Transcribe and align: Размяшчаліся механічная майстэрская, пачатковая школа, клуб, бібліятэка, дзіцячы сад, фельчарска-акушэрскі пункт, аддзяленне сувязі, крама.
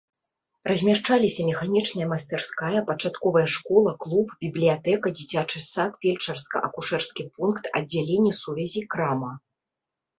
Размяшчаліся 0.69 1.45
механічная 1.49 2.07
майстэрская, 2.13 2.79
пачатковая 2.89 3.45
школа, 3.57 3.95
клуб, 4.07 4.27
бібліятэка, 4.47 5.07
дзіцячы 5.21 5.59
сад, 5.71 5.91
фельчарска-акушэрскі 6.03 7.23
пункт, 7.39 7.63
аддзяленне 7.81 8.31
сувязі, 8.43 8.81
крама. 8.95 9.31